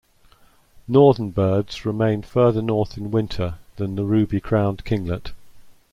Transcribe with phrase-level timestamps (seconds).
[0.87, 5.31] Northern birds remain further north in winter than the ruby-crowned kinglet.